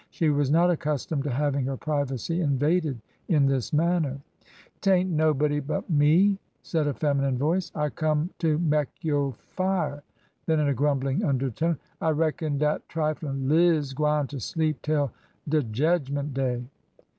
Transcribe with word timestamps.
She 0.09 0.31
was 0.31 0.49
not 0.49 0.71
accustomed 0.71 1.23
to 1.25 1.29
having 1.29 1.65
her 1.65 1.77
privacy 1.77 2.41
invaded 2.41 2.99
in 3.27 3.45
this 3.45 3.71
manner. 3.71 4.19
'T 4.81 4.89
ain't 4.89 5.11
nobody 5.11 5.59
but 5.59 5.87
me," 5.91 6.39
said 6.63 6.87
a 6.87 6.93
feminine 6.95 7.37
voice. 7.37 7.71
I 7.75 7.89
come 7.89 8.31
to 8.39 8.57
mek 8.57 8.89
yo' 9.01 9.33
fire." 9.33 10.01
Then 10.47 10.59
in 10.59 10.69
a 10.69 10.73
grumbling 10.73 11.23
undertone, 11.23 11.77
I 12.01 12.09
reckon 12.09 12.57
dat 12.57 12.89
triflin' 12.89 13.47
Liz 13.47 13.93
gwineter 13.93 14.39
sleep 14.41 14.81
tell 14.81 15.11
de 15.47 15.61
jedgment 15.61 16.33
day!" 16.33 16.65